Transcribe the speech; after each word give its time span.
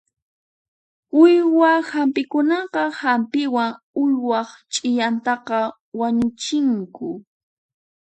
Uywa 1.23 1.71
hampiqkunaqa 1.89 2.83
hampiwan 2.99 3.71
uywaq 4.03 4.49
ch'iyantaqa 4.73 5.57
wañuchinku. 5.99 7.07